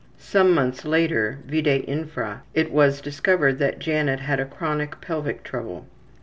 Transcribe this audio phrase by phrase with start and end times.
[0.17, 5.85] Some months later, vide infra, it was discovered that Janet had a chronic pelvic trouble.